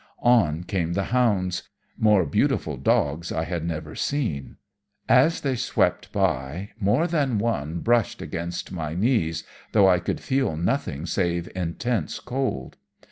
[0.23, 4.57] On came the hounds more beautiful dogs I had never seen;
[5.07, 9.43] as they swept by, more than one brushed against my knees,
[9.73, 12.77] though I could feel nothing save intense cold.